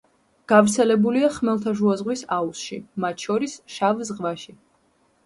[0.51, 4.57] გავრცელებულია ხმელთაშუა ზღვის აუზში, მათ შორის შავ ზღვაში.